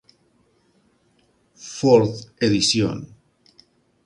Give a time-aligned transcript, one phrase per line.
[1.75, 3.05] Fourth Edición.